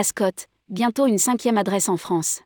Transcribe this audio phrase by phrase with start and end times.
[0.00, 2.42] Ascot, bientôt une cinquième adresse en France.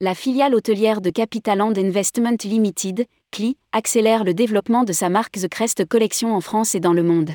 [0.00, 5.46] La filiale hôtelière de Capitaland Investment Limited, CLI, accélère le développement de sa marque The
[5.46, 7.30] Crest Collection en France et dans le monde.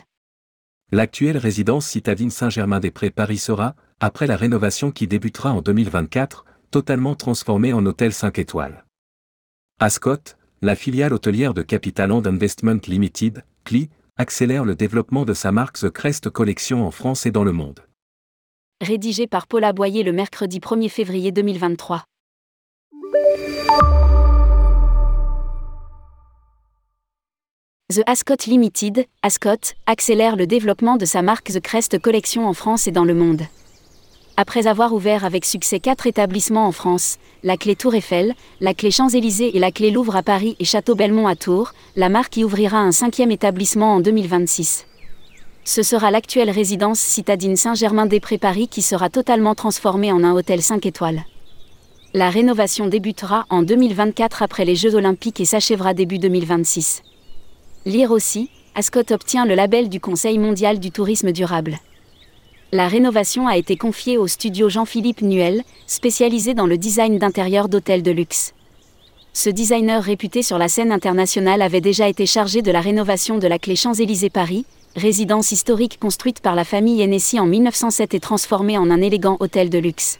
[0.91, 7.71] L'actuelle résidence citadine Saint-Germain-des-Prés Paris sera, après la rénovation qui débutera en 2024, totalement transformée
[7.71, 8.83] en hôtel 5 étoiles.
[9.79, 15.79] Ascot, la filiale hôtelière de Capitaland Investment Limited, CLI, accélère le développement de sa marque
[15.79, 17.79] The Crest Collection en France et dans le monde.
[18.81, 22.05] Rédigé par Paula Boyer le mercredi 1er février 2023.
[27.89, 32.87] The Ascot Limited, Ascot, accélère le développement de sa marque The Crest Collection en France
[32.87, 33.41] et dans le monde.
[34.37, 38.91] Après avoir ouvert avec succès quatre établissements en France, la clé Tour Eiffel, la clé
[38.91, 42.45] Champs-Élysées et la clé Louvre à Paris et Château Belmont à Tours, la marque y
[42.45, 44.85] ouvrira un cinquième établissement en 2026.
[45.71, 50.83] Ce sera l'actuelle résidence citadine Saint-Germain-des-Prés Paris qui sera totalement transformée en un hôtel 5
[50.87, 51.21] étoiles.
[52.15, 57.03] La rénovation débutera en 2024 après les Jeux Olympiques et s'achèvera début 2026.
[57.85, 61.77] Lire aussi, Ascot obtient le label du Conseil mondial du tourisme durable.
[62.71, 68.01] La rénovation a été confiée au studio Jean-Philippe Nuel, spécialisé dans le design d'intérieur d'hôtels
[68.01, 68.55] de luxe.
[69.33, 73.47] Ce designer réputé sur la scène internationale avait déjà été chargé de la rénovation de
[73.47, 78.77] la clé Champs-Élysées Paris, résidence historique construite par la famille Hennessy en 1907 et transformée
[78.77, 80.19] en un élégant hôtel de luxe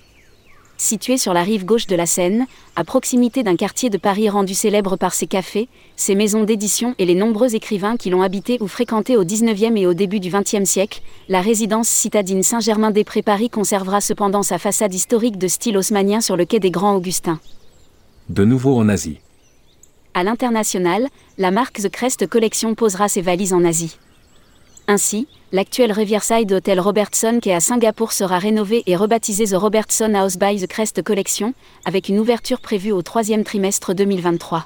[0.79, 4.53] situé sur la rive gauche de la Seine, à proximité d'un quartier de Paris rendu
[4.53, 8.67] célèbre par ses cafés, ses maisons d'édition et les nombreux écrivains qui l'ont habité ou
[8.67, 14.01] fréquenté au XIXe et au début du XXe siècle, la résidence citadine Saint-Germain-des-Prés Paris conservera
[14.01, 17.39] cependant sa façade historique de style haussmannien sur le quai des Grands Augustins.
[18.29, 19.19] De nouveau en Asie.
[20.13, 23.97] À l'international, la marque The Crest Collection posera ses valises en Asie.
[24.89, 30.15] Ainsi, l'actuel Riverside Hotel Robertson qui est à Singapour sera rénové et rebaptisé The Robertson
[30.15, 31.53] House by The Crest Collection,
[31.85, 34.65] avec une ouverture prévue au troisième trimestre 2023.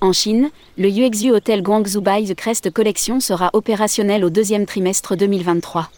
[0.00, 5.18] En Chine, le Yuexu Hotel Guangzhou by The Crest Collection sera opérationnel au deuxième trimestre
[5.18, 5.90] 2023.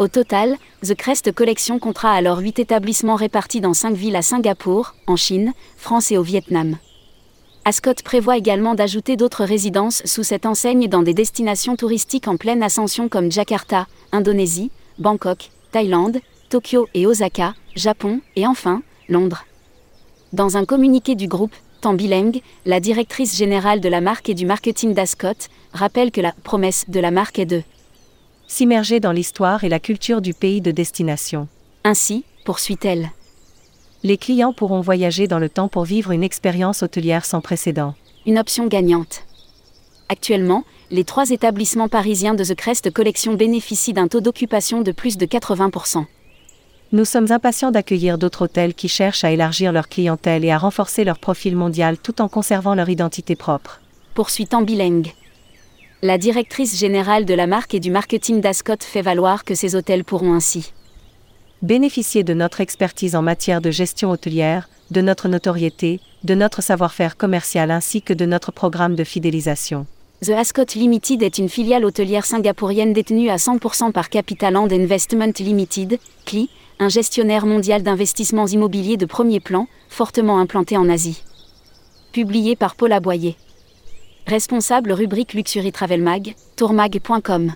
[0.00, 4.96] Au total, The Crest Collection comptera alors 8 établissements répartis dans 5 villes à Singapour,
[5.06, 6.76] en Chine, France et au Vietnam.
[7.68, 12.62] Ascot prévoit également d'ajouter d'autres résidences sous cette enseigne dans des destinations touristiques en pleine
[12.62, 18.80] ascension comme Jakarta, Indonésie, Bangkok, Thaïlande, Tokyo et Osaka, Japon, et enfin,
[19.10, 19.44] Londres.
[20.32, 21.52] Dans un communiqué du groupe,
[21.82, 26.32] Tambi Leng, la directrice générale de la marque et du marketing d'Ascot, rappelle que la
[26.32, 27.62] promesse de la marque est de
[28.46, 31.48] s'immerger dans l'histoire et la culture du pays de destination.
[31.84, 33.10] Ainsi, poursuit-elle
[34.04, 37.94] les clients pourront voyager dans le temps pour vivre une expérience hôtelière sans précédent.
[38.26, 39.24] Une option gagnante.
[40.08, 45.18] Actuellement, les trois établissements parisiens de The Crest Collection bénéficient d'un taux d'occupation de plus
[45.18, 46.04] de 80%.
[46.92, 51.04] Nous sommes impatients d'accueillir d'autres hôtels qui cherchent à élargir leur clientèle et à renforcer
[51.04, 53.80] leur profil mondial tout en conservant leur identité propre.
[54.14, 55.12] Poursuit Tambileng.
[56.00, 60.04] La directrice générale de la marque et du marketing d'Ascot fait valoir que ces hôtels
[60.04, 60.72] pourront ainsi
[61.62, 67.16] bénéficier de notre expertise en matière de gestion hôtelière, de notre notoriété, de notre savoir-faire
[67.16, 69.86] commercial ainsi que de notre programme de fidélisation.
[70.24, 75.98] The Ascot Limited est une filiale hôtelière singapourienne détenue à 100% par Capitaland Investment Limited,
[76.26, 81.22] CLI, un gestionnaire mondial d'investissements immobiliers de premier plan, fortement implanté en Asie.
[82.12, 83.36] Publié par Paula Boyer.
[84.26, 87.52] Responsable rubrique Luxury Travel Mag, tourmag.com.